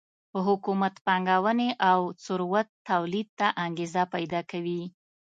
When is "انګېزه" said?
3.65-4.03